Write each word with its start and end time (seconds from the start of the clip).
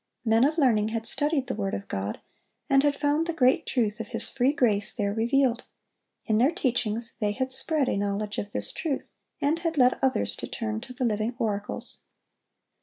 Men 0.25 0.43
of 0.45 0.57
learning 0.57 0.87
had 0.87 1.05
studied 1.05 1.45
the 1.45 1.53
word 1.53 1.75
of 1.75 1.87
God, 1.87 2.21
and 2.67 2.81
had 2.81 2.95
found 2.95 3.27
the 3.27 3.33
great 3.33 3.67
truth 3.67 3.99
of 3.99 4.07
His 4.07 4.29
free 4.31 4.51
grace 4.51 4.91
there 4.91 5.13
revealed. 5.13 5.65
In 6.25 6.39
their 6.39 6.49
teachings 6.51 7.13
they 7.19 7.33
had 7.33 7.53
spread 7.53 7.87
a 7.87 7.97
knowledge 7.97 8.39
of 8.39 8.49
this 8.49 8.71
truth, 8.71 9.11
and 9.41 9.59
had 9.59 9.77
led 9.77 9.99
others 10.01 10.35
to 10.37 10.47
turn 10.47 10.81
to 10.81 10.93
the 10.93 11.05
Living 11.05 11.35
Oracles. 11.37 11.99